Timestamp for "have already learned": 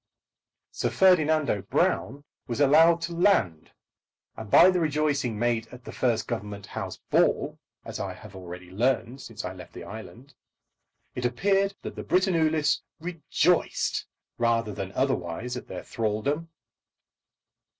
8.15-9.21